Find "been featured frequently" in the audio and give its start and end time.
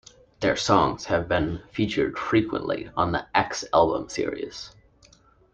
1.27-2.89